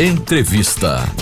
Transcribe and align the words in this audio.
Entrevista. 0.00 1.12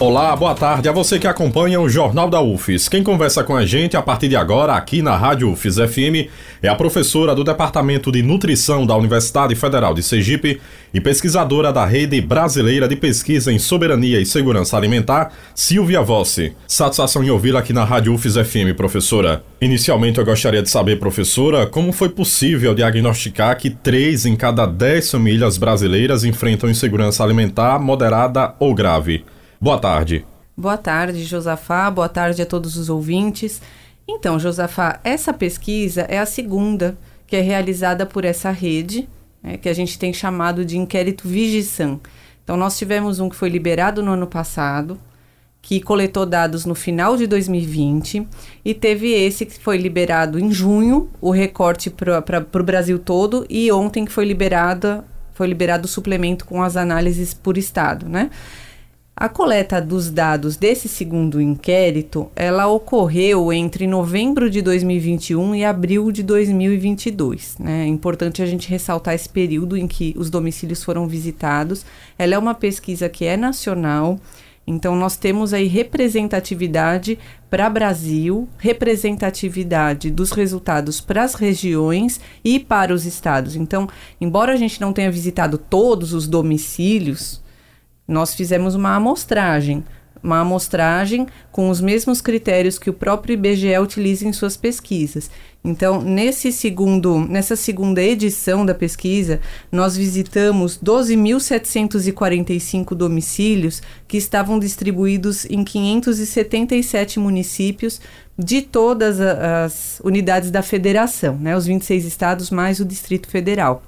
Olá, 0.00 0.36
boa 0.36 0.54
tarde 0.54 0.88
a 0.88 0.92
você 0.92 1.18
que 1.18 1.26
acompanha 1.26 1.80
o 1.80 1.88
Jornal 1.88 2.30
da 2.30 2.40
UFES. 2.40 2.88
Quem 2.88 3.02
conversa 3.02 3.42
com 3.42 3.56
a 3.56 3.66
gente 3.66 3.96
a 3.96 4.02
partir 4.02 4.28
de 4.28 4.36
agora 4.36 4.74
aqui 4.74 5.02
na 5.02 5.16
Rádio 5.16 5.50
UFES 5.50 5.74
FM 5.74 6.30
é 6.62 6.68
a 6.68 6.76
professora 6.76 7.34
do 7.34 7.42
Departamento 7.42 8.12
de 8.12 8.22
Nutrição 8.22 8.86
da 8.86 8.96
Universidade 8.96 9.56
Federal 9.56 9.92
de 9.92 10.04
Sergipe 10.04 10.60
e 10.94 11.00
pesquisadora 11.00 11.72
da 11.72 11.84
Rede 11.84 12.20
Brasileira 12.20 12.86
de 12.86 12.94
Pesquisa 12.94 13.52
em 13.52 13.58
Soberania 13.58 14.20
e 14.20 14.24
Segurança 14.24 14.76
Alimentar, 14.76 15.32
Silvia 15.52 16.00
Vossi. 16.00 16.52
Satisfação 16.68 17.24
em 17.24 17.30
ouvi-la 17.30 17.58
aqui 17.58 17.72
na 17.72 17.82
Rádio 17.82 18.14
UFES 18.14 18.34
FM, 18.36 18.76
professora. 18.76 19.42
Inicialmente 19.60 20.20
eu 20.20 20.24
gostaria 20.24 20.62
de 20.62 20.70
saber, 20.70 21.00
professora, 21.00 21.66
como 21.66 21.90
foi 21.90 22.08
possível 22.08 22.72
diagnosticar 22.72 23.58
que 23.58 23.68
três 23.68 24.24
em 24.24 24.36
cada 24.36 24.64
dez 24.64 25.10
famílias 25.10 25.58
brasileiras 25.58 26.22
enfrentam 26.22 26.70
insegurança 26.70 27.24
alimentar 27.24 27.80
moderada 27.80 28.54
ou 28.60 28.72
grave? 28.72 29.24
Boa 29.60 29.78
tarde. 29.78 30.24
Boa 30.56 30.76
tarde, 30.76 31.24
Josafá. 31.24 31.90
Boa 31.90 32.08
tarde 32.08 32.40
a 32.40 32.46
todos 32.46 32.76
os 32.76 32.88
ouvintes. 32.88 33.60
Então, 34.06 34.38
Josafá, 34.38 35.00
essa 35.02 35.32
pesquisa 35.32 36.02
é 36.02 36.18
a 36.18 36.26
segunda 36.26 36.96
que 37.26 37.34
é 37.34 37.40
realizada 37.40 38.06
por 38.06 38.24
essa 38.24 38.52
rede, 38.52 39.08
né, 39.42 39.56
que 39.56 39.68
a 39.68 39.74
gente 39.74 39.98
tem 39.98 40.12
chamado 40.12 40.64
de 40.64 40.78
inquérito 40.78 41.26
Vigisan. 41.26 41.98
Então, 42.44 42.56
nós 42.56 42.78
tivemos 42.78 43.18
um 43.18 43.28
que 43.28 43.34
foi 43.34 43.48
liberado 43.48 44.00
no 44.00 44.12
ano 44.12 44.28
passado, 44.28 44.98
que 45.60 45.80
coletou 45.80 46.24
dados 46.24 46.64
no 46.64 46.74
final 46.74 47.16
de 47.16 47.26
2020, 47.26 48.26
e 48.64 48.72
teve 48.72 49.12
esse 49.12 49.44
que 49.44 49.58
foi 49.58 49.76
liberado 49.76 50.38
em 50.38 50.52
junho, 50.52 51.10
o 51.20 51.32
recorte 51.32 51.90
para 51.90 52.46
o 52.60 52.64
Brasil 52.64 52.98
todo, 52.98 53.44
e 53.50 53.70
ontem 53.72 54.04
que 54.04 54.12
foi 54.12 54.24
liberada 54.24 55.04
foi 55.34 55.46
liberado 55.46 55.84
o 55.84 55.88
suplemento 55.88 56.44
com 56.44 56.62
as 56.62 56.76
análises 56.76 57.34
por 57.34 57.58
estado, 57.58 58.08
né? 58.08 58.30
A 59.20 59.28
coleta 59.28 59.80
dos 59.80 60.12
dados 60.12 60.56
desse 60.56 60.88
segundo 60.88 61.40
inquérito, 61.40 62.30
ela 62.36 62.68
ocorreu 62.68 63.52
entre 63.52 63.84
novembro 63.84 64.48
de 64.48 64.62
2021 64.62 65.56
e 65.56 65.64
abril 65.64 66.12
de 66.12 66.22
2022. 66.22 67.56
Né? 67.58 67.82
É 67.82 67.86
importante 67.88 68.40
a 68.40 68.46
gente 68.46 68.68
ressaltar 68.68 69.14
esse 69.14 69.28
período 69.28 69.76
em 69.76 69.88
que 69.88 70.14
os 70.16 70.30
domicílios 70.30 70.84
foram 70.84 71.08
visitados. 71.08 71.84
Ela 72.16 72.36
é 72.36 72.38
uma 72.38 72.54
pesquisa 72.54 73.08
que 73.08 73.24
é 73.24 73.36
nacional, 73.36 74.20
então 74.64 74.94
nós 74.94 75.16
temos 75.16 75.52
aí 75.52 75.66
representatividade 75.66 77.18
para 77.50 77.68
Brasil, 77.68 78.48
representatividade 78.56 80.12
dos 80.12 80.30
resultados 80.30 81.00
para 81.00 81.24
as 81.24 81.34
regiões 81.34 82.20
e 82.44 82.60
para 82.60 82.94
os 82.94 83.04
estados. 83.04 83.56
Então, 83.56 83.88
embora 84.20 84.52
a 84.52 84.56
gente 84.56 84.80
não 84.80 84.92
tenha 84.92 85.10
visitado 85.10 85.58
todos 85.58 86.12
os 86.12 86.28
domicílios, 86.28 87.42
nós 88.08 88.34
fizemos 88.34 88.74
uma 88.74 88.96
amostragem, 88.96 89.84
uma 90.22 90.40
amostragem 90.40 91.26
com 91.52 91.68
os 91.70 91.80
mesmos 91.80 92.20
critérios 92.20 92.78
que 92.78 92.90
o 92.90 92.94
próprio 92.94 93.34
IBGE 93.34 93.78
utiliza 93.78 94.26
em 94.26 94.32
suas 94.32 94.56
pesquisas. 94.56 95.30
Então, 95.64 96.00
nesse 96.00 96.52
segundo, 96.52 97.18
nessa 97.18 97.56
segunda 97.56 98.00
edição 98.02 98.64
da 98.64 98.74
pesquisa, 98.74 99.40
nós 99.70 99.94
visitamos 99.96 100.78
12.745 100.78 102.94
domicílios 102.94 103.82
que 104.06 104.16
estavam 104.16 104.58
distribuídos 104.58 105.44
em 105.44 105.62
577 105.64 107.20
municípios 107.20 108.00
de 108.38 108.62
todas 108.62 109.20
as 109.20 110.00
unidades 110.02 110.50
da 110.50 110.62
federação, 110.62 111.36
né, 111.36 111.54
os 111.56 111.66
26 111.66 112.04
estados 112.04 112.50
mais 112.50 112.78
o 112.78 112.84
Distrito 112.84 113.28
Federal. 113.28 113.82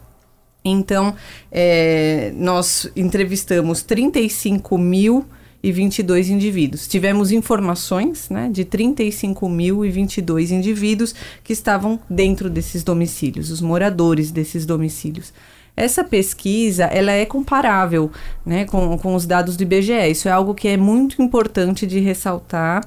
Então, 0.64 1.14
é, 1.50 2.32
nós 2.34 2.90
entrevistamos 2.94 3.82
35 3.82 4.76
mil 4.76 5.24
e 5.62 5.70
22 5.70 6.30
indivíduos. 6.30 6.88
Tivemos 6.88 7.30
informações 7.30 8.28
né, 8.30 8.48
de 8.50 8.64
35.022 8.64 10.50
indivíduos 10.50 11.14
que 11.44 11.52
estavam 11.52 12.00
dentro 12.08 12.48
desses 12.48 12.82
domicílios, 12.82 13.50
os 13.50 13.60
moradores 13.60 14.30
desses 14.30 14.64
domicílios. 14.64 15.32
Essa 15.76 16.02
pesquisa 16.02 16.84
ela 16.84 17.12
é 17.12 17.24
comparável 17.24 18.10
né, 18.44 18.64
com, 18.64 18.98
com 18.98 19.14
os 19.14 19.26
dados 19.26 19.56
do 19.56 19.62
IBGE. 19.62 20.10
Isso 20.10 20.28
é 20.28 20.32
algo 20.32 20.54
que 20.54 20.68
é 20.68 20.76
muito 20.76 21.22
importante 21.22 21.86
de 21.86 22.00
ressaltar, 22.00 22.84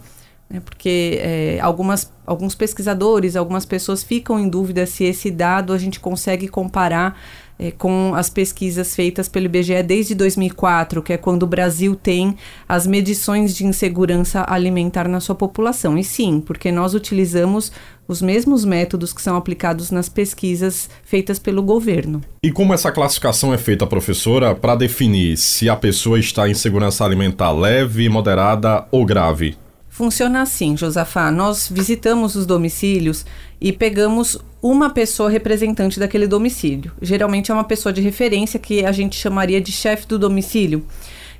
né, 0.49 0.59
porque 0.59 1.19
é, 1.21 1.59
algumas, 1.61 2.11
alguns 2.25 2.55
pesquisadores, 2.55 3.35
algumas 3.35 3.65
pessoas 3.65 4.03
ficam 4.03 4.39
em 4.39 4.49
dúvida 4.49 4.85
se 4.85 5.03
esse 5.03 5.29
dado 5.29 5.73
a 5.73 5.77
gente 5.77 5.99
consegue 5.99 6.47
comparar 6.47 7.19
é, 7.57 7.71
com 7.71 8.13
as 8.15 8.29
pesquisas 8.29 8.95
feitas 8.95 9.27
pelo 9.27 9.45
IBGE 9.45 9.81
desde 9.83 10.15
2004, 10.15 11.01
que 11.01 11.13
é 11.13 11.17
quando 11.17 11.43
o 11.43 11.47
Brasil 11.47 11.95
tem 11.95 12.35
as 12.67 12.85
medições 12.85 13.55
de 13.55 13.65
insegurança 13.65 14.45
alimentar 14.47 15.07
na 15.07 15.19
sua 15.19 15.35
população. 15.35 15.97
E 15.97 16.03
sim, 16.03 16.39
porque 16.39 16.71
nós 16.71 16.93
utilizamos 16.93 17.71
os 18.07 18.21
mesmos 18.21 18.65
métodos 18.65 19.13
que 19.13 19.21
são 19.21 19.37
aplicados 19.37 19.89
nas 19.89 20.09
pesquisas 20.09 20.89
feitas 21.03 21.39
pelo 21.39 21.63
governo. 21.63 22.21
E 22.43 22.51
como 22.51 22.73
essa 22.73 22.91
classificação 22.91 23.53
é 23.53 23.57
feita, 23.57 23.87
professora, 23.87 24.53
para 24.53 24.75
definir 24.75 25.37
se 25.37 25.69
a 25.69 25.75
pessoa 25.75 26.19
está 26.19 26.49
em 26.49 26.53
segurança 26.53 27.05
alimentar 27.05 27.51
leve, 27.51 28.09
moderada 28.09 28.85
ou 28.91 29.05
grave? 29.05 29.62
Funciona 29.93 30.41
assim, 30.41 30.75
Josafá. 30.75 31.29
Nós 31.29 31.69
visitamos 31.69 32.35
os 32.35 32.47
domicílios 32.47 33.23
e 33.61 33.71
pegamos 33.71 34.39
uma 34.59 34.89
pessoa 34.89 35.29
representante 35.29 35.99
daquele 35.99 36.25
domicílio. 36.25 36.91
Geralmente 36.99 37.51
é 37.51 37.53
uma 37.53 37.63
pessoa 37.63 37.93
de 37.93 38.01
referência 38.01 38.59
que 38.59 38.83
a 38.83 38.91
gente 38.91 39.15
chamaria 39.15 39.61
de 39.61 39.71
chefe 39.71 40.07
do 40.07 40.17
domicílio. 40.17 40.83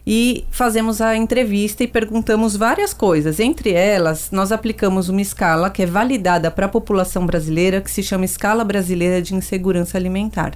E 0.05 0.45
fazemos 0.51 1.01
a 1.01 1.15
entrevista 1.15 1.83
e 1.83 1.87
perguntamos 1.87 2.55
várias 2.55 2.93
coisas. 2.93 3.39
Entre 3.39 3.71
elas, 3.71 4.29
nós 4.29 4.51
aplicamos 4.51 5.09
uma 5.09 5.21
escala 5.21 5.71
que 5.71 5.81
é 5.81 5.87
validada 5.87 6.51
para 6.51 6.67
a 6.67 6.69
população 6.69 7.25
brasileira, 7.25 7.81
que 7.81 7.89
se 7.89 8.03
chama 8.03 8.23
Escala 8.23 8.63
Brasileira 8.63 9.19
de 9.19 9.33
Insegurança 9.33 9.97
Alimentar. 9.97 10.53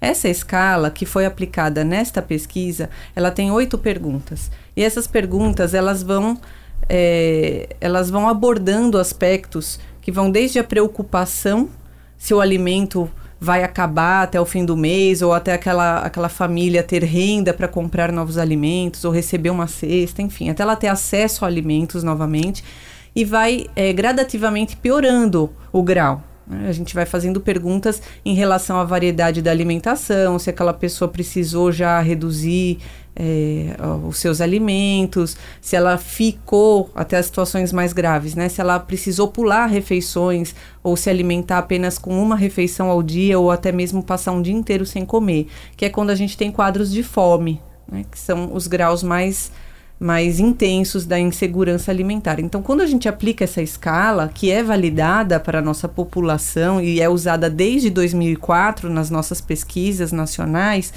Essa 0.00 0.28
escala 0.28 0.90
que 0.90 1.06
foi 1.06 1.24
aplicada 1.24 1.84
nesta 1.84 2.20
pesquisa, 2.20 2.90
ela 3.14 3.30
tem 3.30 3.52
oito 3.52 3.78
perguntas. 3.78 4.50
E 4.76 4.82
essas 4.82 5.06
perguntas, 5.06 5.74
elas 5.74 6.02
vão 6.02 6.36
é, 6.88 7.68
elas 7.80 8.10
vão 8.10 8.28
abordando 8.28 8.98
aspectos 8.98 9.78
que 10.00 10.12
vão 10.12 10.30
desde 10.30 10.58
a 10.58 10.64
preocupação 10.64 11.68
se 12.16 12.32
o 12.32 12.40
alimento 12.40 13.10
vai 13.38 13.62
acabar 13.62 14.22
até 14.22 14.40
o 14.40 14.46
fim 14.46 14.64
do 14.64 14.76
mês 14.76 15.20
ou 15.20 15.32
até 15.32 15.52
aquela, 15.52 15.98
aquela 15.98 16.28
família 16.28 16.82
ter 16.82 17.04
renda 17.04 17.52
para 17.52 17.68
comprar 17.68 18.10
novos 18.10 18.38
alimentos 18.38 19.04
ou 19.04 19.12
receber 19.12 19.50
uma 19.50 19.66
cesta, 19.66 20.22
enfim, 20.22 20.48
até 20.48 20.62
ela 20.62 20.76
ter 20.76 20.88
acesso 20.88 21.44
a 21.44 21.48
alimentos 21.48 22.02
novamente 22.02 22.64
e 23.14 23.24
vai 23.24 23.66
é, 23.74 23.92
gradativamente 23.92 24.76
piorando 24.76 25.50
o 25.72 25.82
grau. 25.82 26.22
Né? 26.46 26.68
A 26.68 26.72
gente 26.72 26.94
vai 26.94 27.04
fazendo 27.04 27.40
perguntas 27.40 28.00
em 28.24 28.34
relação 28.34 28.78
à 28.78 28.84
variedade 28.84 29.42
da 29.42 29.50
alimentação, 29.50 30.38
se 30.38 30.48
aquela 30.48 30.72
pessoa 30.72 31.08
precisou 31.08 31.72
já 31.72 32.00
reduzir 32.00 32.78
é, 33.18 33.74
os 34.06 34.18
seus 34.18 34.42
alimentos, 34.42 35.36
se 35.60 35.74
ela 35.74 35.96
ficou 35.96 36.90
até 36.94 37.16
as 37.16 37.26
situações 37.26 37.72
mais 37.72 37.94
graves, 37.94 38.34
né? 38.34 38.48
Se 38.48 38.60
ela 38.60 38.78
precisou 38.78 39.28
pular 39.28 39.66
refeições 39.66 40.54
ou 40.82 40.96
se 40.96 41.08
alimentar 41.08 41.58
apenas 41.58 41.98
com 41.98 42.22
uma 42.22 42.36
refeição 42.36 42.90
ao 42.90 43.02
dia 43.02 43.38
ou 43.38 43.50
até 43.50 43.72
mesmo 43.72 44.02
passar 44.02 44.32
um 44.32 44.42
dia 44.42 44.54
inteiro 44.54 44.84
sem 44.84 45.06
comer, 45.06 45.46
que 45.76 45.86
é 45.86 45.88
quando 45.88 46.10
a 46.10 46.14
gente 46.14 46.36
tem 46.36 46.52
quadros 46.52 46.92
de 46.92 47.02
fome, 47.02 47.60
né? 47.90 48.04
Que 48.10 48.18
são 48.18 48.52
os 48.52 48.66
graus 48.66 49.02
mais 49.02 49.50
mais 49.98 50.38
intensos 50.38 51.06
da 51.06 51.18
insegurança 51.18 51.90
alimentar. 51.90 52.38
Então, 52.38 52.62
quando 52.62 52.82
a 52.82 52.86
gente 52.86 53.08
aplica 53.08 53.44
essa 53.44 53.62
escala, 53.62 54.30
que 54.32 54.50
é 54.50 54.62
validada 54.62 55.40
para 55.40 55.60
a 55.60 55.62
nossa 55.62 55.88
população 55.88 56.80
e 56.80 57.00
é 57.00 57.08
usada 57.08 57.48
desde 57.48 57.88
2004 57.88 58.90
nas 58.90 59.08
nossas 59.08 59.40
pesquisas 59.40 60.12
nacionais, 60.12 60.92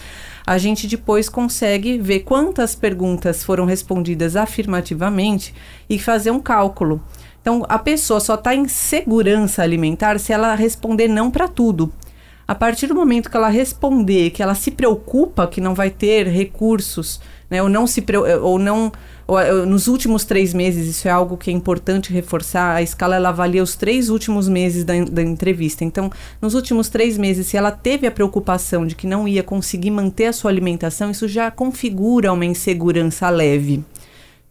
a 0.46 0.58
gente 0.58 0.86
depois 0.86 1.30
consegue 1.30 1.98
ver 1.98 2.22
quantas 2.22 2.76
perguntas 2.76 3.44
foram 3.44 3.66
respondidas 3.66 4.36
afirmativamente 4.36 5.54
e 5.90 5.98
fazer 5.98 6.32
um 6.32 6.40
cálculo. 6.40 7.02
Então, 7.42 7.66
a 7.70 7.80
pessoa 7.80 8.20
só 8.20 8.36
está 8.36 8.54
em 8.54 8.68
segurança 8.68 9.64
alimentar 9.64 10.20
se 10.20 10.34
ela 10.34 10.54
responder 10.56 11.08
não 11.08 11.32
para 11.32 11.48
tudo. 11.48 11.92
A 12.46 12.56
partir 12.56 12.88
do 12.88 12.96
momento 12.96 13.30
que 13.30 13.38
ela 13.38 13.48
responder 13.48 14.32
que 14.32 14.42
ela 14.42 14.56
se 14.56 14.72
preocupa 14.72 15.48
que 15.48 15.62
não 15.62 15.76
vai 15.76 15.92
ter 15.92 16.28
recursos 16.28 17.22
né? 17.50 17.62
Ou 17.62 17.70
não 17.70 17.88
se 17.88 18.04
ou 18.42 18.60
não 18.60 18.92
ou, 19.28 19.66
nos 19.66 19.88
últimos 19.88 20.26
três 20.26 20.54
meses 20.54 20.88
isso 20.88 21.08
é 21.08 21.12
algo 21.12 21.38
que 21.38 21.50
é 21.50 21.54
importante 21.54 22.12
reforçar. 22.12 22.76
A 22.76 22.82
escala 22.82 23.16
ela 23.16 23.30
avalia 23.30 23.64
os 23.64 23.76
três 23.76 24.10
últimos 24.10 24.48
meses 24.48 24.84
da, 24.84 24.94
da 25.06 25.22
entrevista. 25.22 25.84
Então, 25.84 26.12
nos 26.42 26.54
últimos 26.54 26.90
três 26.90 27.18
meses, 27.18 27.48
se 27.48 27.58
ela 27.58 27.72
teve 27.72 28.08
a 28.08 28.12
preocupação 28.12 28.86
de 28.86 28.96
que 28.96 29.08
não 29.08 29.28
ia 29.28 29.44
conseguir 29.44 29.92
manter 29.92 30.28
a 30.28 30.34
sua 30.34 30.52
alimentação, 30.52 31.12
isso 31.12 31.28
já 31.28 31.52
configura 31.52 32.34
uma 32.34 32.46
insegurança 32.46 33.30
leve. 33.30 33.84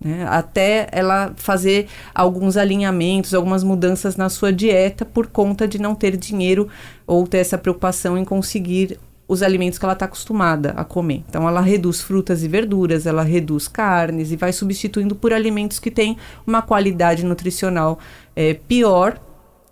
Né? 0.00 0.24
Até 0.28 0.88
ela 0.92 1.32
fazer 1.36 1.88
alguns 2.14 2.56
alinhamentos, 2.56 3.34
algumas 3.34 3.64
mudanças 3.64 4.16
na 4.16 4.28
sua 4.28 4.52
dieta 4.52 5.04
por 5.04 5.26
conta 5.26 5.66
de 5.66 5.80
não 5.80 5.94
ter 5.94 6.16
dinheiro 6.16 6.68
ou 7.06 7.26
ter 7.26 7.38
essa 7.38 7.58
preocupação 7.58 8.16
em 8.16 8.24
conseguir 8.24 8.98
os 9.28 9.42
alimentos 9.42 9.78
que 9.78 9.84
ela 9.84 9.92
está 9.92 10.06
acostumada 10.06 10.70
a 10.70 10.82
comer. 10.82 11.22
Então, 11.28 11.46
ela 11.46 11.60
reduz 11.60 12.00
frutas 12.00 12.42
e 12.42 12.48
verduras, 12.48 13.06
ela 13.06 13.22
reduz 13.22 13.68
carnes 13.68 14.32
e 14.32 14.36
vai 14.36 14.52
substituindo 14.52 15.14
por 15.14 15.34
alimentos 15.34 15.78
que 15.78 15.90
têm 15.90 16.16
uma 16.46 16.62
qualidade 16.62 17.24
nutricional 17.24 17.98
é, 18.34 18.54
pior. 18.54 19.20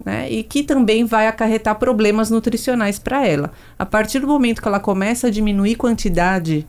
Né, 0.05 0.31
e 0.31 0.43
que 0.43 0.63
também 0.63 1.07
vai 1.07 1.27
acarretar 1.27 1.75
problemas 1.77 2.29
nutricionais 2.29 2.99
para 2.99 3.27
ela. 3.27 3.51
A 3.79 3.87
partir 3.87 4.19
do 4.19 4.27
momento 4.27 4.61
que 4.61 4.69
ela 4.69 4.79
começa 4.79 5.29
a 5.29 5.31
diminuir 5.31 5.75
quantidade, 5.77 6.67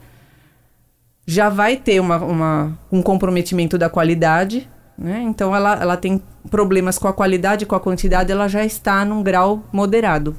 já 1.25 1.49
vai 1.49 1.75
ter 1.75 1.99
uma, 1.99 2.15
uma 2.19 2.79
um 2.89 3.01
comprometimento 3.01 3.77
da 3.77 3.89
qualidade, 3.89 4.69
né? 4.97 5.21
Então 5.23 5.53
ela, 5.53 5.73
ela 5.73 5.97
tem 5.97 6.21
problemas 6.49 6.97
com 6.97 7.09
a 7.09 7.13
qualidade, 7.13 7.65
com 7.65 7.75
a 7.75 7.79
quantidade, 7.81 8.31
ela 8.31 8.47
já 8.47 8.63
está 8.63 9.03
num 9.03 9.21
grau 9.21 9.63
moderado. 9.73 10.33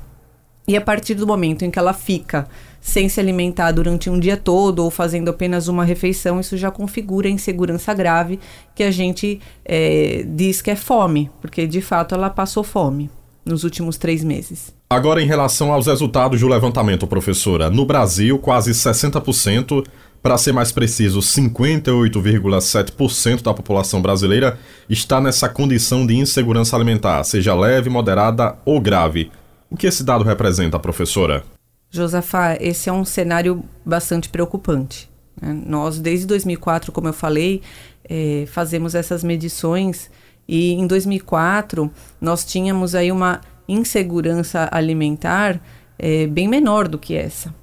E 0.68 0.76
a 0.76 0.80
partir 0.82 1.14
do 1.14 1.26
momento 1.26 1.64
em 1.64 1.70
que 1.70 1.78
ela 1.78 1.94
fica 1.94 2.46
sem 2.78 3.08
se 3.08 3.18
alimentar 3.18 3.72
durante 3.72 4.10
um 4.10 4.20
dia 4.20 4.36
todo 4.36 4.84
ou 4.84 4.90
fazendo 4.90 5.30
apenas 5.30 5.66
uma 5.66 5.82
refeição, 5.82 6.38
isso 6.38 6.58
já 6.58 6.70
configura 6.70 7.26
insegurança 7.26 7.94
grave 7.94 8.38
que 8.74 8.82
a 8.82 8.90
gente 8.90 9.40
é, 9.64 10.26
diz 10.28 10.60
que 10.60 10.70
é 10.70 10.76
fome, 10.76 11.30
porque 11.40 11.66
de 11.66 11.80
fato 11.80 12.14
ela 12.14 12.28
passou 12.28 12.62
fome 12.62 13.08
nos 13.46 13.64
últimos 13.64 13.96
três 13.96 14.22
meses. 14.22 14.76
Agora, 14.90 15.22
em 15.22 15.26
relação 15.26 15.72
aos 15.72 15.86
resultados 15.86 16.40
do 16.40 16.48
levantamento, 16.48 17.06
professora, 17.06 17.70
no 17.70 17.86
Brasil, 17.86 18.38
quase 18.38 18.72
60%, 18.72 19.86
para 20.22 20.36
ser 20.36 20.52
mais 20.52 20.70
preciso, 20.72 21.20
58,7% 21.20 23.42
da 23.42 23.54
população 23.54 24.02
brasileira 24.02 24.58
está 24.88 25.20
nessa 25.20 25.48
condição 25.48 26.04
de 26.06 26.16
insegurança 26.16 26.76
alimentar, 26.76 27.24
seja 27.24 27.54
leve, 27.54 27.88
moderada 27.88 28.58
ou 28.64 28.80
grave. 28.80 29.30
O 29.70 29.76
que 29.76 29.86
esse 29.86 30.02
dado 30.02 30.24
representa, 30.24 30.78
professora? 30.78 31.44
Josafá, 31.90 32.56
esse 32.60 32.88
é 32.88 32.92
um 32.92 33.04
cenário 33.04 33.64
bastante 33.84 34.28
preocupante. 34.28 35.08
Né? 35.40 35.52
Nós, 35.66 35.98
desde 35.98 36.26
2004, 36.26 36.92
como 36.92 37.08
eu 37.08 37.12
falei, 37.12 37.62
é, 38.08 38.44
fazemos 38.46 38.94
essas 38.94 39.22
medições 39.22 40.10
e 40.46 40.72
em 40.72 40.86
2004 40.86 41.90
nós 42.20 42.44
tínhamos 42.44 42.94
aí 42.94 43.12
uma 43.12 43.40
insegurança 43.68 44.68
alimentar 44.72 45.60
é, 45.98 46.26
bem 46.26 46.48
menor 46.48 46.88
do 46.88 46.98
que 46.98 47.14
essa. 47.14 47.54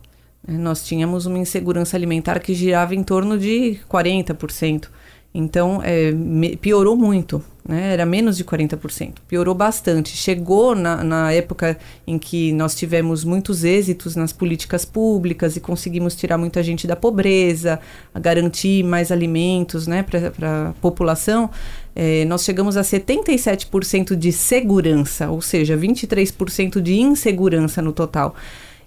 Nós 0.48 0.86
tínhamos 0.86 1.25
uma 1.25 1.40
insegurança 1.40 1.98
alimentar 1.98 2.40
que 2.40 2.54
girava 2.54 2.94
em 2.94 3.04
torno 3.04 3.38
de 3.38 3.80
40%. 3.90 4.90
Então, 5.38 5.82
é, 5.84 6.14
me, 6.14 6.56
piorou 6.56 6.96
muito, 6.96 7.44
né? 7.68 7.92
era 7.92 8.06
menos 8.06 8.38
de 8.38 8.46
40%, 8.46 9.16
piorou 9.28 9.54
bastante. 9.54 10.16
Chegou 10.16 10.74
na, 10.74 11.04
na, 11.04 11.34
época 11.34 11.78
em 12.08 12.18
que 12.18 12.54
nós 12.54 12.74
tivemos 12.74 13.26
muitos 13.26 13.66
êxitos 13.66 14.16
nas 14.16 14.32
políticas 14.32 14.86
públicas 14.86 15.58
e 15.58 15.60
conseguimos 15.60 16.16
tirar 16.16 16.38
muita 16.38 16.64
gente 16.64 16.88
da 16.88 16.96
pobreza, 16.96 17.82
garantir 18.18 18.82
mais 18.86 19.12
alimentos 19.12 19.88
né, 19.88 20.04
para 20.04 20.70
a 20.70 20.74
população. 20.80 21.50
É, 21.94 22.24
nós 22.24 22.46
chegamos 22.46 22.78
a 22.78 22.82
77% 22.82 24.16
de 24.16 24.32
segurança, 24.32 25.30
ou 25.30 25.42
seja, 25.42 25.78
23% 25.78 26.80
de 26.80 26.96
insegurança 26.96 27.82
no 27.82 27.92
total. 27.92 28.34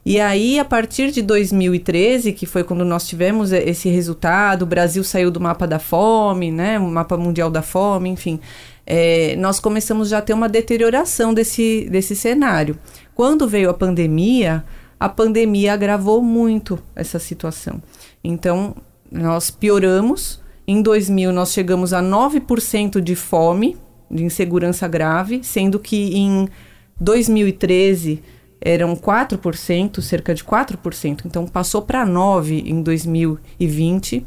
E 0.09 0.19
aí, 0.19 0.59
a 0.59 0.65
partir 0.65 1.11
de 1.11 1.21
2013, 1.21 2.33
que 2.33 2.47
foi 2.47 2.65
quando 2.65 2.83
nós 2.83 3.07
tivemos 3.07 3.53
esse 3.53 3.91
resultado, 3.91 4.63
o 4.63 4.67
Brasil 4.67 5.05
saiu 5.05 5.31
do 5.31 5.39
mapa 5.39 5.67
da 5.67 5.79
fome, 5.79 6.51
né, 6.51 6.79
o 6.79 6.89
mapa 6.89 7.19
mundial 7.19 7.51
da 7.51 7.61
fome, 7.61 8.09
enfim, 8.09 8.41
é, 8.87 9.37
nós 9.37 9.61
começamos 9.61 10.09
já 10.09 10.17
a 10.17 10.23
ter 10.23 10.33
uma 10.33 10.49
deterioração 10.49 11.35
desse, 11.35 11.87
desse 11.91 12.17
cenário. 12.17 12.79
Quando 13.15 13.47
veio 13.47 13.69
a 13.69 13.75
pandemia, 13.75 14.65
a 14.99 15.11
pandemia 15.11 15.75
agravou 15.75 16.23
muito 16.23 16.83
essa 16.97 17.19
situação. 17.19 17.83
Então, 18.25 18.77
nós 19.13 19.51
pioramos. 19.51 20.41
Em 20.67 20.81
2000, 20.81 21.35
nós 21.35 21.53
chegamos 21.53 21.93
a 21.93 22.03
9% 22.03 22.99
de 22.99 23.15
fome, 23.15 23.77
de 24.11 24.25
insegurança 24.25 24.89
grave, 24.89 25.41
sendo 25.43 25.79
que 25.79 26.17
em 26.17 26.49
2013 26.99 28.23
eram 28.61 28.95
4%, 28.97 30.01
cerca 30.01 30.35
de 30.35 30.45
4%. 30.45 31.23
Então 31.25 31.47
passou 31.47 31.83
para 31.83 32.05
9 32.05 32.65
em 32.67 32.83
2020. 32.83 34.27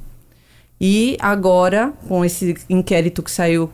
E 0.79 1.17
agora, 1.19 1.93
com 2.07 2.25
esse 2.25 2.55
inquérito 2.69 3.21
que 3.21 3.29
saiu 3.29 3.69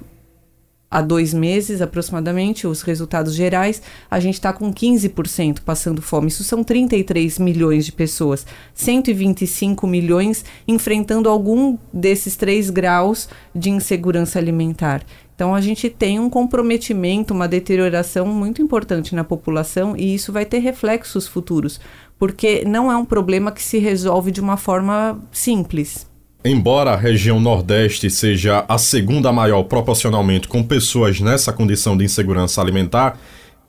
há 0.90 1.02
dois 1.02 1.34
meses 1.34 1.82
aproximadamente, 1.82 2.66
os 2.66 2.82
resultados 2.82 3.36
gerais, 3.36 3.82
a 4.10 4.20
gente 4.20 4.36
está 4.36 4.54
com 4.54 4.74
15% 4.74 5.62
passando 5.62 6.02
fome. 6.02 6.28
Isso 6.28 6.44
são 6.44 6.64
33 6.64 7.40
milhões 7.40 7.86
de 7.86 7.92
pessoas, 7.92 8.46
125 8.74 9.86
milhões 9.86 10.44
enfrentando 10.68 11.30
algum 11.30 11.78
desses 11.94 12.36
três 12.36 12.70
graus 12.70 13.28
de 13.54 13.70
insegurança 13.70 14.40
alimentar. 14.40 15.04
Então 15.38 15.54
a 15.54 15.62
gente 15.62 15.88
tem 15.88 16.20
um 16.20 16.32
comprometimento, 16.32 17.32
uma 17.32 17.48
deterioração 17.48 18.26
muito 18.26 18.60
importante 18.60 19.14
na 19.14 19.24
população 19.24 19.96
e 19.96 20.16
isso 20.16 20.34
vai 20.34 20.46
ter 20.46 20.58
reflexos 20.58 21.28
futuros, 21.28 21.80
porque 22.18 22.66
não 22.66 22.92
é 22.92 22.98
um 22.98 23.06
problema 23.06 23.52
que 23.52 23.62
se 23.62 23.78
resolve 23.78 24.32
de 24.32 24.42
uma 24.42 24.58
forma 24.58 25.22
simples. 25.32 26.10
Embora 26.44 26.94
a 26.94 26.96
região 26.96 27.40
Nordeste 27.40 28.10
seja 28.10 28.66
a 28.68 28.80
segunda 28.80 29.32
maior 29.32 29.62
proporcionalmente 29.66 30.48
com 30.48 30.64
pessoas 30.64 31.22
nessa 31.22 31.54
condição 31.54 31.96
de 31.96 32.04
insegurança 32.04 32.60
alimentar, 32.60 33.20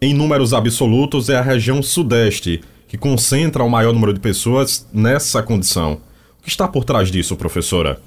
em 0.00 0.14
números 0.14 0.54
absolutos 0.54 1.28
é 1.28 1.36
a 1.36 1.42
região 1.42 1.82
Sudeste 1.82 2.62
que 2.86 2.96
concentra 2.96 3.62
o 3.62 3.68
maior 3.68 3.92
número 3.92 4.14
de 4.14 4.20
pessoas 4.20 4.88
nessa 4.90 5.42
condição. 5.42 6.00
O 6.40 6.44
que 6.44 6.48
está 6.48 6.66
por 6.66 6.86
trás 6.86 7.10
disso, 7.10 7.36
professora? 7.36 8.00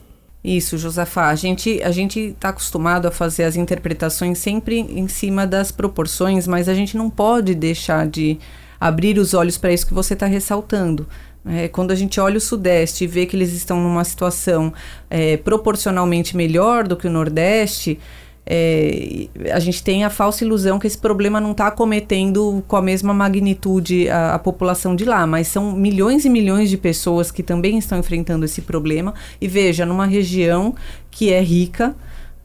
Isso, 0.43 0.77
Josafá. 0.77 1.29
A 1.29 1.35
gente 1.35 1.81
a 1.83 1.91
gente 1.91 2.19
está 2.19 2.49
acostumado 2.49 3.07
a 3.07 3.11
fazer 3.11 3.43
as 3.43 3.55
interpretações 3.55 4.39
sempre 4.39 4.79
em 4.79 5.07
cima 5.07 5.45
das 5.45 5.71
proporções, 5.71 6.47
mas 6.47 6.67
a 6.67 6.73
gente 6.73 6.97
não 6.97 7.09
pode 7.09 7.53
deixar 7.53 8.07
de 8.07 8.39
abrir 8.79 9.19
os 9.19 9.35
olhos 9.35 9.57
para 9.57 9.71
isso 9.71 9.85
que 9.85 9.93
você 9.93 10.15
está 10.15 10.25
ressaltando. 10.25 11.07
É, 11.45 11.67
quando 11.67 11.91
a 11.91 11.95
gente 11.95 12.19
olha 12.19 12.37
o 12.37 12.41
Sudeste 12.41 13.03
e 13.03 13.07
vê 13.07 13.25
que 13.25 13.35
eles 13.35 13.53
estão 13.53 13.79
numa 13.81 14.03
situação 14.03 14.73
é, 15.09 15.37
proporcionalmente 15.37 16.35
melhor 16.35 16.87
do 16.87 16.95
que 16.95 17.07
o 17.07 17.11
Nordeste, 17.11 17.99
é, 18.45 19.27
a 19.53 19.59
gente 19.59 19.83
tem 19.83 20.03
a 20.03 20.09
falsa 20.09 20.43
ilusão 20.43 20.79
que 20.79 20.87
esse 20.87 20.97
problema 20.97 21.39
não 21.39 21.51
está 21.51 21.67
acometendo 21.67 22.63
com 22.67 22.75
a 22.75 22.81
mesma 22.81 23.13
magnitude 23.13 24.09
a, 24.09 24.35
a, 24.35 24.39
população 24.39 24.95
de 24.95 25.05
lá, 25.05 25.27
mas 25.27 25.47
são 25.47 25.71
milhões 25.73 26.25
e 26.25 26.29
milhões 26.29 26.69
de 26.69 26.77
pessoas 26.77 27.31
que 27.31 27.43
também 27.43 27.77
estão 27.77 27.99
enfrentando 27.99 28.43
esse 28.43 28.61
problema. 28.61 29.13
E 29.39 29.47
veja, 29.47 29.85
numa 29.85 30.05
região 30.05 30.75
que 31.11 31.31
é 31.31 31.41
rica, 31.41 31.95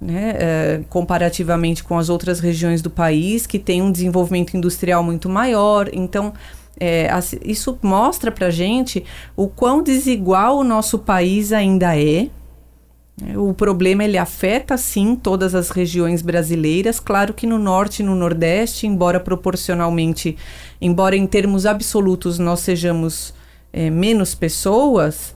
né, 0.01 0.35
é, 0.39 0.81
comparativamente 0.91 1.83
com 1.83 1.99
as 1.99 2.11
outras 2.11 2.41
regiões 2.41 2.83
do 2.83 2.91
país, 2.91 3.47
que 3.47 3.59
tem 3.59 3.81
um 3.81 3.91
desenvolvimento 3.91 4.55
industrial 4.55 5.03
muito 5.03 5.29
maior. 5.29 5.89
Então, 5.93 6.35
é, 6.79 7.09
isso 7.43 7.79
mostra 7.83 8.31
para 8.31 8.51
gente 8.51 9.03
o 9.35 9.49
quão 9.49 9.83
desigual 9.83 10.59
o 10.59 10.65
nosso 10.65 10.99
país 10.99 11.53
ainda 11.53 11.99
é 11.99 12.29
o 13.35 13.55
problema 13.55 14.05
ele 14.05 14.19
afeta 14.19 14.77
sim 14.77 15.17
todas 15.17 15.55
as 15.55 15.71
regiões 15.71 16.21
brasileiras, 16.21 17.01
claro 17.01 17.33
que 17.33 17.47
no 17.47 17.59
norte 17.59 18.03
e 18.03 18.05
no 18.05 18.15
nordeste, 18.15 18.87
embora 18.87 19.19
proporcionalmente, 19.19 20.37
embora 20.81 21.17
em 21.17 21.27
termos 21.27 21.65
absolutos 21.65 22.39
nós 22.39 22.61
sejamos 22.61 23.33
é, 23.73 23.89
menos 23.89 24.35
pessoas 24.35 25.35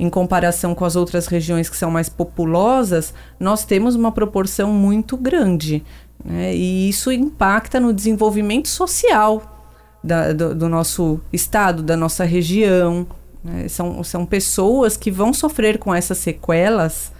em 0.00 0.10
comparação 0.10 0.74
com 0.74 0.84
as 0.84 0.96
outras 0.96 1.28
regiões 1.28 1.70
que 1.70 1.76
são 1.76 1.88
mais 1.88 2.08
populosas, 2.08 3.14
nós 3.38 3.64
temos 3.64 3.94
uma 3.94 4.10
proporção 4.10 4.72
muito 4.72 5.16
grande. 5.16 5.84
Né? 6.24 6.56
E 6.56 6.88
isso 6.88 7.12
impacta 7.12 7.78
no 7.78 7.92
desenvolvimento 7.92 8.68
social 8.68 9.64
da, 10.02 10.32
do, 10.32 10.56
do 10.56 10.68
nosso 10.68 11.20
estado, 11.32 11.84
da 11.84 11.96
nossa 11.96 12.24
região, 12.24 13.06
né? 13.44 13.68
São, 13.68 14.02
são 14.04 14.24
pessoas 14.24 14.96
que 14.96 15.10
vão 15.10 15.32
sofrer 15.32 15.78
com 15.78 15.94
essas 15.94 16.18
sequelas 16.18 17.12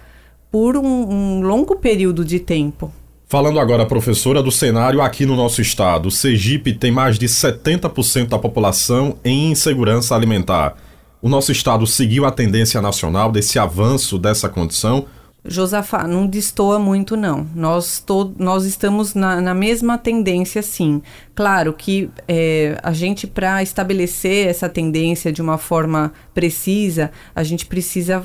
por 0.51 0.77
um, 0.77 0.83
um 0.83 1.41
longo 1.41 1.75
período 1.75 2.23
de 2.23 2.39
tempo. 2.39 2.91
Falando 3.27 3.59
agora, 3.59 3.85
professora, 3.85 4.43
do 4.43 4.51
cenário 4.51 5.01
aqui 5.01 5.25
no 5.25 5.35
nosso 5.35 5.59
estado, 5.59 6.07
o 6.07 6.11
Sergipe 6.11 6.71
tem 6.73 6.91
mais 6.91 7.17
de 7.17 7.25
70% 7.25 8.27
da 8.27 8.37
população 8.37 9.17
em 9.25 9.51
insegurança 9.51 10.15
alimentar. 10.15 10.77
O 11.19 11.27
nosso 11.27 11.51
estado 11.51 11.87
seguiu 11.87 12.25
a 12.25 12.31
tendência 12.31 12.79
nacional 12.81 13.31
desse 13.31 13.57
avanço 13.57 14.19
dessa 14.19 14.47
condição? 14.47 15.07
Josafá, 15.45 16.07
não 16.07 16.25
destoa 16.25 16.79
muito, 16.79 17.17
não. 17.17 17.45
Nós, 17.53 18.03
nós 18.37 18.63
estamos 18.63 19.13
na, 19.13 19.41
na 19.41 19.53
mesma 19.53 19.97
tendência, 19.97 20.61
sim. 20.61 21.01
Claro 21.35 21.73
que 21.73 22.09
é, 22.27 22.77
a 22.81 22.93
gente, 22.93 23.27
para 23.27 23.61
estabelecer 23.61 24.47
essa 24.47 24.69
tendência 24.69 25.33
de 25.33 25.41
uma 25.41 25.57
forma 25.57 26.13
precisa, 26.33 27.11
a 27.35 27.43
gente 27.43 27.65
precisa 27.65 28.23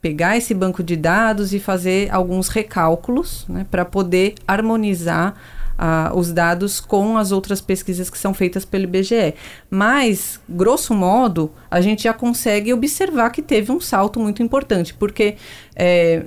pegar 0.00 0.36
esse 0.36 0.52
banco 0.54 0.82
de 0.82 0.94
dados 0.94 1.54
e 1.54 1.58
fazer 1.58 2.12
alguns 2.12 2.48
recálculos 2.48 3.46
né, 3.48 3.66
para 3.70 3.84
poder 3.84 4.34
harmonizar 4.46 5.34
os 6.12 6.32
dados 6.32 6.80
com 6.80 7.16
as 7.16 7.30
outras 7.30 7.60
pesquisas 7.60 8.10
que 8.10 8.18
são 8.18 8.34
feitas 8.34 8.64
pelo 8.64 8.84
IBGE. 8.84 9.34
Mas, 9.70 10.40
grosso 10.48 10.92
modo, 10.92 11.52
a 11.70 11.80
gente 11.80 12.02
já 12.02 12.12
consegue 12.12 12.72
observar 12.72 13.30
que 13.30 13.40
teve 13.40 13.70
um 13.70 13.80
salto 13.80 14.18
muito 14.18 14.42
importante, 14.42 14.92
porque 14.92 15.36
é, 15.76 16.24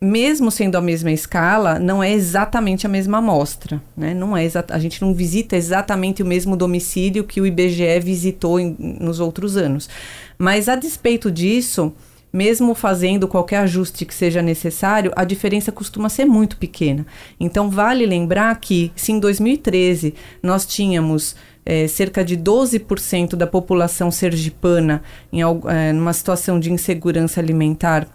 mesmo 0.00 0.50
sendo 0.50 0.76
a 0.76 0.80
mesma 0.80 1.10
escala, 1.10 1.78
não 1.78 2.02
é 2.02 2.12
exatamente 2.12 2.86
a 2.86 2.88
mesma 2.88 3.18
amostra. 3.18 3.82
Né? 3.96 4.12
Não 4.12 4.36
é 4.36 4.46
a 4.68 4.78
gente 4.78 5.00
não 5.00 5.14
visita 5.14 5.56
exatamente 5.56 6.22
o 6.22 6.26
mesmo 6.26 6.56
domicílio 6.56 7.24
que 7.24 7.40
o 7.40 7.46
IBGE 7.46 8.00
visitou 8.00 8.60
em, 8.60 8.76
nos 8.78 9.20
outros 9.20 9.56
anos. 9.56 9.88
Mas, 10.38 10.68
a 10.68 10.76
despeito 10.76 11.30
disso, 11.30 11.94
mesmo 12.32 12.74
fazendo 12.74 13.26
qualquer 13.26 13.58
ajuste 13.58 14.04
que 14.04 14.14
seja 14.14 14.42
necessário, 14.42 15.12
a 15.16 15.24
diferença 15.24 15.72
costuma 15.72 16.10
ser 16.10 16.26
muito 16.26 16.58
pequena. 16.58 17.06
Então, 17.40 17.70
vale 17.70 18.04
lembrar 18.04 18.54
que, 18.60 18.92
se 18.94 19.12
em 19.12 19.18
2013 19.18 20.14
nós 20.42 20.66
tínhamos 20.66 21.34
é, 21.64 21.88
cerca 21.88 22.22
de 22.24 22.36
12% 22.36 23.34
da 23.34 23.46
população 23.46 24.10
sergipana 24.10 25.02
em 25.32 25.40
é, 25.42 26.12
situação 26.12 26.60
de 26.60 26.70
insegurança 26.70 27.40
alimentar 27.40 28.06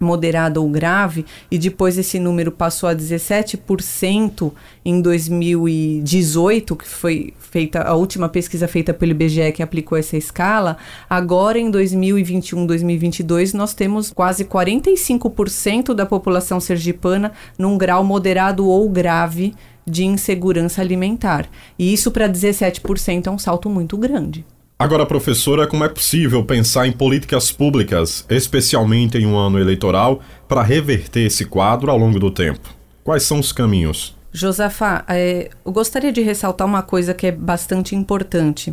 moderada 0.00 0.60
ou 0.60 0.68
grave, 0.68 1.24
e 1.50 1.58
depois 1.58 1.98
esse 1.98 2.18
número 2.18 2.52
passou 2.52 2.88
a 2.88 2.94
17% 2.94 4.52
em 4.84 5.00
2018, 5.00 6.76
que 6.76 6.88
foi 6.88 7.34
feita 7.38 7.82
a 7.82 7.94
última 7.94 8.28
pesquisa 8.28 8.68
feita 8.68 8.94
pelo 8.94 9.12
IBGE 9.12 9.52
que 9.52 9.62
aplicou 9.62 9.98
essa 9.98 10.16
escala. 10.16 10.76
Agora 11.08 11.58
em 11.58 11.70
2021, 11.70 12.66
2022, 12.66 13.52
nós 13.54 13.74
temos 13.74 14.10
quase 14.10 14.44
45% 14.44 15.94
da 15.94 16.06
população 16.06 16.60
sergipana 16.60 17.32
num 17.58 17.76
grau 17.76 18.04
moderado 18.04 18.66
ou 18.66 18.88
grave 18.88 19.54
de 19.86 20.04
insegurança 20.04 20.80
alimentar. 20.80 21.48
E 21.78 21.92
isso 21.92 22.10
para 22.10 22.28
17% 22.28 23.26
é 23.26 23.30
um 23.30 23.38
salto 23.38 23.70
muito 23.70 23.96
grande. 23.96 24.44
Agora, 24.80 25.04
professora, 25.04 25.66
como 25.66 25.84
é 25.84 25.88
possível 25.88 26.44
pensar 26.44 26.86
em 26.86 26.92
políticas 26.92 27.50
públicas, 27.50 28.24
especialmente 28.30 29.18
em 29.18 29.26
um 29.26 29.36
ano 29.36 29.58
eleitoral, 29.58 30.20
para 30.46 30.62
reverter 30.62 31.26
esse 31.26 31.44
quadro 31.44 31.90
ao 31.90 31.98
longo 31.98 32.20
do 32.20 32.30
tempo? 32.30 32.72
Quais 33.02 33.24
são 33.24 33.40
os 33.40 33.50
caminhos? 33.50 34.16
Josafá, 34.30 35.04
é, 35.08 35.50
eu 35.66 35.72
gostaria 35.72 36.12
de 36.12 36.20
ressaltar 36.20 36.64
uma 36.64 36.80
coisa 36.80 37.12
que 37.12 37.26
é 37.26 37.32
bastante 37.32 37.96
importante 37.96 38.72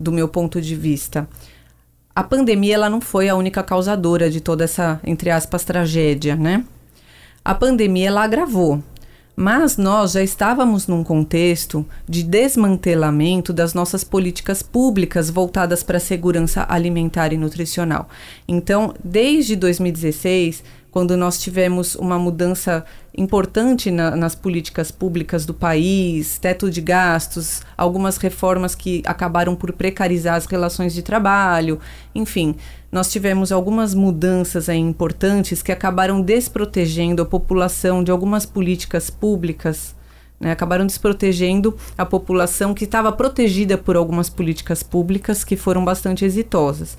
do 0.00 0.10
meu 0.10 0.26
ponto 0.26 0.60
de 0.60 0.74
vista. 0.74 1.28
A 2.12 2.24
pandemia 2.24 2.74
ela 2.74 2.90
não 2.90 3.00
foi 3.00 3.28
a 3.28 3.36
única 3.36 3.62
causadora 3.62 4.28
de 4.28 4.40
toda 4.40 4.64
essa, 4.64 4.98
entre 5.04 5.30
aspas, 5.30 5.64
tragédia, 5.64 6.34
né? 6.34 6.64
A 7.44 7.54
pandemia 7.54 8.08
ela 8.08 8.24
agravou 8.24 8.82
mas 9.36 9.76
nós 9.76 10.12
já 10.12 10.22
estávamos 10.22 10.86
num 10.86 11.04
contexto 11.04 11.84
de 12.08 12.22
desmantelamento 12.22 13.52
das 13.52 13.74
nossas 13.74 14.02
políticas 14.02 14.62
públicas 14.62 15.28
voltadas 15.28 15.82
para 15.82 15.98
a 15.98 16.00
segurança 16.00 16.64
alimentar 16.66 17.34
e 17.34 17.36
nutricional. 17.36 18.08
Então, 18.48 18.94
desde 19.04 19.54
2016, 19.54 20.64
quando 20.96 21.14
nós 21.14 21.38
tivemos 21.38 21.94
uma 21.94 22.18
mudança 22.18 22.82
importante 23.14 23.90
na, 23.90 24.16
nas 24.16 24.34
políticas 24.34 24.90
públicas 24.90 25.44
do 25.44 25.52
país, 25.52 26.38
teto 26.38 26.70
de 26.70 26.80
gastos, 26.80 27.60
algumas 27.76 28.16
reformas 28.16 28.74
que 28.74 29.02
acabaram 29.04 29.54
por 29.54 29.74
precarizar 29.74 30.36
as 30.36 30.46
relações 30.46 30.94
de 30.94 31.02
trabalho, 31.02 31.78
enfim, 32.14 32.56
nós 32.90 33.12
tivemos 33.12 33.52
algumas 33.52 33.92
mudanças 33.92 34.70
importantes 34.70 35.60
que 35.60 35.70
acabaram 35.70 36.22
desprotegendo 36.22 37.20
a 37.20 37.26
população 37.26 38.02
de 38.02 38.10
algumas 38.10 38.46
políticas 38.46 39.10
públicas. 39.10 39.94
Né, 40.40 40.50
acabaram 40.50 40.86
desprotegendo 40.86 41.76
a 41.96 42.06
população 42.06 42.72
que 42.72 42.84
estava 42.84 43.12
protegida 43.12 43.76
por 43.76 43.96
algumas 43.96 44.30
políticas 44.30 44.82
públicas 44.82 45.44
que 45.44 45.56
foram 45.56 45.84
bastante 45.84 46.24
exitosas. 46.24 46.96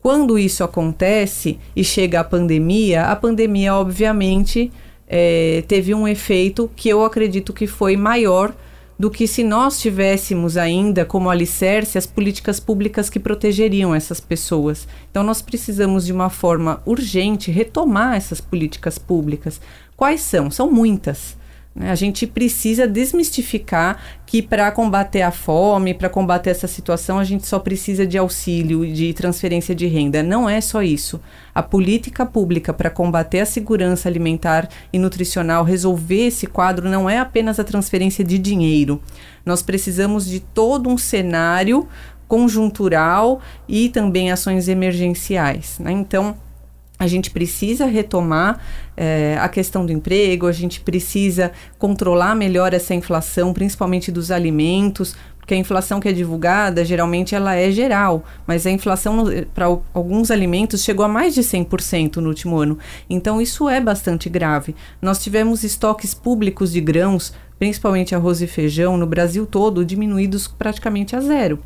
Quando 0.00 0.38
isso 0.38 0.62
acontece 0.62 1.58
e 1.74 1.82
chega 1.82 2.20
a 2.20 2.24
pandemia, 2.24 3.04
a 3.04 3.16
pandemia, 3.16 3.74
obviamente, 3.74 4.70
é, 5.06 5.64
teve 5.66 5.94
um 5.94 6.06
efeito 6.06 6.70
que 6.76 6.88
eu 6.88 7.04
acredito 7.04 7.52
que 7.52 7.66
foi 7.66 7.96
maior 7.96 8.54
do 8.98 9.10
que 9.10 9.28
se 9.28 9.44
nós 9.44 9.80
tivéssemos 9.80 10.56
ainda 10.56 11.04
como 11.04 11.30
alicerce 11.30 11.96
as 11.96 12.06
políticas 12.06 12.58
públicas 12.58 13.08
que 13.08 13.20
protegeriam 13.20 13.94
essas 13.94 14.18
pessoas. 14.18 14.88
Então, 15.10 15.22
nós 15.22 15.40
precisamos, 15.40 16.04
de 16.04 16.12
uma 16.12 16.28
forma 16.28 16.82
urgente, 16.84 17.50
retomar 17.50 18.16
essas 18.16 18.40
políticas 18.40 18.98
públicas. 18.98 19.60
Quais 19.96 20.20
são? 20.20 20.50
São 20.50 20.70
muitas. 20.70 21.37
Né? 21.78 21.92
A 21.92 21.94
gente 21.94 22.26
precisa 22.26 22.88
desmistificar 22.88 24.02
que 24.26 24.42
para 24.42 24.70
combater 24.72 25.22
a 25.22 25.30
fome, 25.30 25.94
para 25.94 26.08
combater 26.08 26.50
essa 26.50 26.66
situação, 26.66 27.18
a 27.18 27.24
gente 27.24 27.46
só 27.46 27.58
precisa 27.58 28.04
de 28.04 28.18
auxílio 28.18 28.84
e 28.84 28.92
de 28.92 29.14
transferência 29.14 29.74
de 29.74 29.86
renda. 29.86 30.22
Não 30.22 30.48
é 30.48 30.60
só 30.60 30.82
isso. 30.82 31.20
A 31.54 31.62
política 31.62 32.26
pública 32.26 32.72
para 32.72 32.90
combater 32.90 33.40
a 33.40 33.46
segurança 33.46 34.08
alimentar 34.08 34.68
e 34.92 34.98
nutricional, 34.98 35.62
resolver 35.62 36.26
esse 36.26 36.46
quadro, 36.46 36.88
não 36.88 37.08
é 37.08 37.18
apenas 37.18 37.60
a 37.60 37.64
transferência 37.64 38.24
de 38.24 38.38
dinheiro. 38.38 39.00
Nós 39.46 39.62
precisamos 39.62 40.26
de 40.26 40.40
todo 40.40 40.90
um 40.90 40.98
cenário 40.98 41.88
conjuntural 42.26 43.40
e 43.66 43.88
também 43.88 44.30
ações 44.30 44.68
emergenciais. 44.68 45.78
Né? 45.78 45.92
Então, 45.92 46.36
a 46.98 47.06
gente 47.06 47.30
precisa 47.30 47.86
retomar 47.86 48.60
é, 48.96 49.38
a 49.40 49.48
questão 49.48 49.86
do 49.86 49.92
emprego, 49.92 50.46
a 50.46 50.52
gente 50.52 50.80
precisa 50.80 51.52
controlar 51.78 52.34
melhor 52.34 52.74
essa 52.74 52.94
inflação, 52.94 53.52
principalmente 53.52 54.10
dos 54.10 54.30
alimentos, 54.30 55.14
porque 55.48 55.54
a 55.54 55.58
inflação 55.58 55.98
que 55.98 56.08
é 56.08 56.12
divulgada, 56.12 56.84
geralmente 56.84 57.34
ela 57.34 57.54
é 57.54 57.70
geral, 57.70 58.22
mas 58.46 58.66
a 58.66 58.70
inflação 58.70 59.24
para 59.54 59.64
alguns 59.94 60.30
alimentos 60.30 60.82
chegou 60.82 61.06
a 61.06 61.08
mais 61.08 61.34
de 61.34 61.40
100% 61.40 62.16
no 62.16 62.28
último 62.28 62.58
ano. 62.58 62.78
Então 63.08 63.40
isso 63.40 63.66
é 63.66 63.80
bastante 63.80 64.28
grave. 64.28 64.76
Nós 65.00 65.22
tivemos 65.22 65.64
estoques 65.64 66.12
públicos 66.12 66.72
de 66.72 66.82
grãos, 66.82 67.32
principalmente 67.58 68.14
arroz 68.14 68.42
e 68.42 68.46
feijão, 68.46 68.98
no 68.98 69.06
Brasil 69.06 69.46
todo, 69.46 69.86
diminuídos 69.86 70.46
praticamente 70.46 71.16
a 71.16 71.20
zero. 71.20 71.58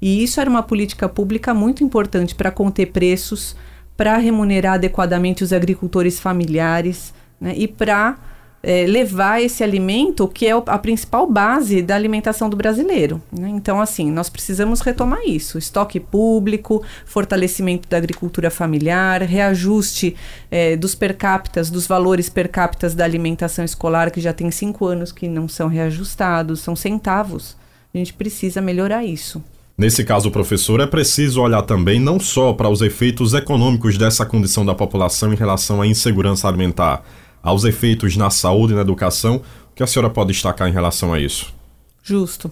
E 0.00 0.22
isso 0.22 0.40
era 0.40 0.48
uma 0.48 0.62
política 0.62 1.06
pública 1.06 1.52
muito 1.52 1.84
importante 1.84 2.34
para 2.34 2.50
conter 2.50 2.86
preços, 2.86 3.54
para 3.96 4.16
remunerar 4.18 4.74
adequadamente 4.74 5.42
os 5.42 5.52
agricultores 5.52 6.20
familiares 6.20 7.14
né, 7.40 7.54
e 7.56 7.66
para 7.66 8.18
é, 8.62 8.84
levar 8.84 9.40
esse 9.40 9.62
alimento 9.62 10.26
que 10.26 10.46
é 10.46 10.50
a 10.50 10.78
principal 10.78 11.30
base 11.30 11.80
da 11.80 11.94
alimentação 11.94 12.50
do 12.50 12.56
brasileiro. 12.56 13.22
Né? 13.30 13.48
Então, 13.50 13.80
assim, 13.80 14.10
nós 14.10 14.28
precisamos 14.28 14.80
retomar 14.80 15.20
isso: 15.24 15.56
estoque 15.56 16.00
público, 16.00 16.82
fortalecimento 17.04 17.88
da 17.88 17.96
agricultura 17.96 18.50
familiar, 18.50 19.22
reajuste 19.22 20.16
é, 20.50 20.76
dos 20.76 20.96
per 20.96 21.16
capita, 21.16 21.62
dos 21.62 21.86
valores 21.86 22.28
per 22.28 22.48
capita 22.50 22.90
da 22.90 23.04
alimentação 23.04 23.64
escolar, 23.64 24.10
que 24.10 24.20
já 24.20 24.32
tem 24.32 24.50
cinco 24.50 24.86
anos 24.86 25.12
que 25.12 25.28
não 25.28 25.46
são 25.46 25.68
reajustados, 25.68 26.60
são 26.60 26.74
centavos. 26.74 27.56
A 27.94 27.98
gente 27.98 28.12
precisa 28.12 28.60
melhorar 28.60 29.04
isso. 29.04 29.42
Nesse 29.78 30.04
caso, 30.04 30.30
professor, 30.30 30.80
é 30.80 30.86
preciso 30.86 31.42
olhar 31.42 31.60
também 31.60 32.00
não 32.00 32.18
só 32.18 32.54
para 32.54 32.70
os 32.70 32.80
efeitos 32.80 33.34
econômicos 33.34 33.98
dessa 33.98 34.24
condição 34.24 34.64
da 34.64 34.74
população 34.74 35.34
em 35.34 35.36
relação 35.36 35.82
à 35.82 35.86
insegurança 35.86 36.48
alimentar, 36.48 37.04
aos 37.42 37.64
efeitos 37.64 38.16
na 38.16 38.30
saúde 38.30 38.72
e 38.72 38.76
na 38.76 38.80
educação. 38.80 39.42
O 39.70 39.74
que 39.74 39.82
a 39.82 39.86
senhora 39.86 40.08
pode 40.08 40.32
destacar 40.32 40.66
em 40.66 40.72
relação 40.72 41.12
a 41.12 41.20
isso? 41.20 41.54
Justo. 42.02 42.50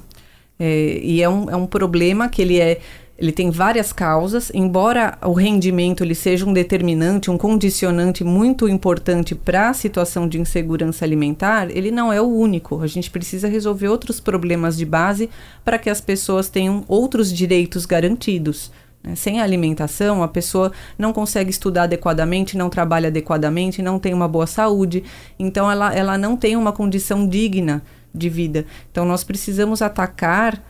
É, 0.59 1.01
e 1.03 1.23
é 1.23 1.29
um, 1.29 1.49
é 1.49 1.57
um 1.57 1.67
problema 1.67 2.29
que 2.29 2.43
ele 2.43 2.61
é 2.61 2.81
ele 3.17 3.31
tem 3.31 3.49
várias 3.49 3.93
causas, 3.93 4.51
embora 4.53 5.17
o 5.23 5.33
rendimento 5.33 6.03
ele 6.03 6.17
seja 6.17 6.45
um 6.45 6.53
determinante, 6.53 7.31
um 7.31 7.39
condicionante 7.39 8.25
muito 8.25 8.69
importante 8.69 9.37
para 9.37 9.71
a 9.71 9.75
situação 9.75 10.29
de 10.29 10.41
insegurança 10.41 11.05
alimentar, 11.05 11.71
ele 11.71 11.93
não 11.93 12.13
é 12.13 12.21
o 12.21 12.27
único. 12.27 12.83
A 12.83 12.89
gente 12.89 13.11
precisa 13.11 13.47
resolver 13.47 13.89
outros 13.89 14.19
problemas 14.19 14.77
de 14.77 14.85
base 14.85 15.31
para 15.65 15.79
que 15.79 15.89
as 15.89 16.01
pessoas 16.01 16.49
tenham 16.49 16.85
outros 16.89 17.33
direitos 17.33 17.87
garantidos. 17.87 18.73
Né? 19.01 19.15
Sem 19.15 19.41
alimentação, 19.41 20.21
a 20.21 20.29
pessoa 20.29 20.73
não 20.99 21.13
consegue 21.13 21.51
estudar 21.51 21.85
adequadamente, 21.85 22.57
não 22.57 22.69
trabalha 22.69 23.09
adequadamente, 23.09 23.81
não 23.81 23.97
tem 23.97 24.13
uma 24.13 24.27
boa 24.27 24.47
saúde, 24.47 25.05
então 25.39 25.71
ela, 25.71 25.95
ela 25.95 26.19
não 26.19 26.37
tem 26.37 26.57
uma 26.57 26.73
condição 26.73 27.29
digna 27.29 27.81
de 28.13 28.29
vida. 28.29 28.67
Então 28.91 29.05
nós 29.05 29.23
precisamos 29.23 29.81
atacar 29.81 30.61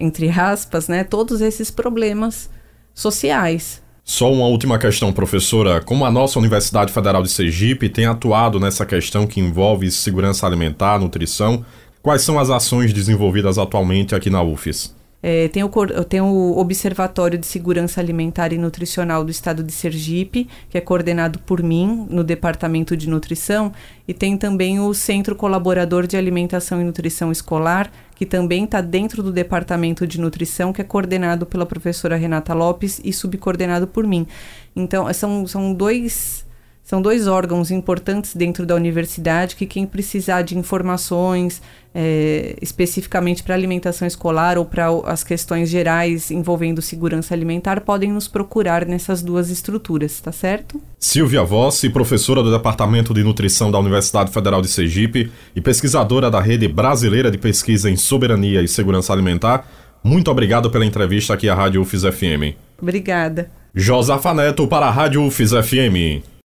entre 0.00 0.28
aspas, 0.28 0.88
né, 0.88 1.04
todos 1.04 1.40
esses 1.40 1.70
problemas 1.70 2.50
sociais. 2.94 3.82
Só 4.04 4.32
uma 4.32 4.46
última 4.46 4.78
questão, 4.78 5.12
professora. 5.12 5.80
Como 5.80 6.04
a 6.04 6.10
nossa 6.10 6.38
Universidade 6.38 6.92
Federal 6.92 7.22
de 7.22 7.28
Sergipe 7.28 7.88
tem 7.88 8.06
atuado 8.06 8.60
nessa 8.60 8.86
questão 8.86 9.26
que 9.26 9.40
envolve 9.40 9.90
segurança 9.90 10.46
alimentar, 10.46 11.00
nutrição, 11.00 11.64
quais 12.00 12.22
são 12.22 12.38
as 12.38 12.48
ações 12.48 12.92
desenvolvidas 12.92 13.58
atualmente 13.58 14.14
aqui 14.14 14.30
na 14.30 14.42
UFES? 14.42 14.94
É, 15.22 15.48
tem, 15.48 15.64
o, 15.64 15.70
tem 16.08 16.20
o 16.20 16.56
Observatório 16.56 17.36
de 17.36 17.46
Segurança 17.46 18.00
Alimentar 18.00 18.52
e 18.52 18.58
Nutricional 18.58 19.24
do 19.24 19.30
Estado 19.32 19.60
de 19.64 19.72
Sergipe, 19.72 20.46
que 20.70 20.78
é 20.78 20.80
coordenado 20.80 21.40
por 21.40 21.64
mim 21.64 22.06
no 22.08 22.22
Departamento 22.22 22.96
de 22.96 23.08
Nutrição, 23.08 23.72
e 24.06 24.14
tem 24.14 24.36
também 24.36 24.78
o 24.78 24.94
Centro 24.94 25.34
Colaborador 25.34 26.06
de 26.06 26.16
Alimentação 26.16 26.80
e 26.80 26.84
Nutrição 26.84 27.32
Escolar, 27.32 27.90
que 28.16 28.24
também 28.24 28.64
está 28.64 28.80
dentro 28.80 29.22
do 29.22 29.30
Departamento 29.30 30.06
de 30.06 30.18
Nutrição, 30.18 30.72
que 30.72 30.80
é 30.80 30.84
coordenado 30.84 31.44
pela 31.44 31.66
professora 31.66 32.16
Renata 32.16 32.54
Lopes 32.54 33.00
e 33.04 33.12
subcoordenado 33.12 33.86
por 33.86 34.06
mim. 34.06 34.26
Então, 34.74 35.12
são, 35.12 35.46
são 35.46 35.72
dois 35.72 36.45
são 36.86 37.02
dois 37.02 37.26
órgãos 37.26 37.72
importantes 37.72 38.32
dentro 38.36 38.64
da 38.64 38.76
universidade 38.76 39.56
que 39.56 39.66
quem 39.66 39.84
precisar 39.84 40.42
de 40.42 40.56
informações 40.56 41.60
é, 41.92 42.54
especificamente 42.62 43.42
para 43.42 43.56
alimentação 43.56 44.06
escolar 44.06 44.56
ou 44.56 44.64
para 44.64 44.86
as 45.04 45.24
questões 45.24 45.68
gerais 45.68 46.30
envolvendo 46.30 46.80
segurança 46.80 47.34
alimentar 47.34 47.80
podem 47.80 48.12
nos 48.12 48.28
procurar 48.28 48.86
nessas 48.86 49.20
duas 49.20 49.50
estruturas, 49.50 50.20
tá 50.20 50.30
certo? 50.30 50.80
Silvia 50.96 51.42
Vossi, 51.42 51.90
professora 51.90 52.40
do 52.40 52.52
Departamento 52.52 53.12
de 53.12 53.24
Nutrição 53.24 53.68
da 53.68 53.80
Universidade 53.80 54.30
Federal 54.30 54.62
de 54.62 54.68
Sergipe 54.68 55.32
e 55.56 55.60
pesquisadora 55.60 56.30
da 56.30 56.40
Rede 56.40 56.68
Brasileira 56.68 57.32
de 57.32 57.38
Pesquisa 57.38 57.90
em 57.90 57.96
Soberania 57.96 58.62
e 58.62 58.68
Segurança 58.68 59.12
Alimentar, 59.12 59.66
muito 60.04 60.30
obrigado 60.30 60.70
pela 60.70 60.86
entrevista 60.86 61.34
aqui 61.34 61.48
à 61.48 61.54
Rádio 61.56 61.82
UFIS 61.82 62.02
FM. 62.02 62.54
Obrigada. 62.80 63.50
Josafa 63.74 64.32
Neto 64.32 64.68
para 64.68 64.86
a 64.86 64.90
Rádio 64.90 65.24
UFIS 65.24 65.50
FM. 65.50 66.22